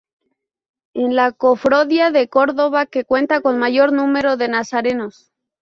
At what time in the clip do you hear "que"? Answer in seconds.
2.87-3.05